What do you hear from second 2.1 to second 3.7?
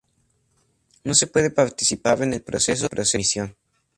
en el proceso de emisión.